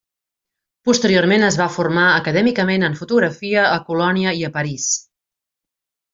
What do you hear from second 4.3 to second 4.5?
i